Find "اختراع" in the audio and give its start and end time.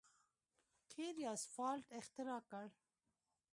1.99-2.41